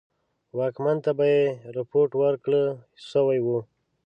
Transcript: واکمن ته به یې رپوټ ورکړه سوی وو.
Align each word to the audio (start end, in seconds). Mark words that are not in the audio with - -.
واکمن 0.57 0.97
ته 1.05 1.11
به 1.17 1.25
یې 1.35 1.41
رپوټ 1.75 2.09
ورکړه 2.21 2.61
سوی 3.11 3.39
وو. 3.45 3.59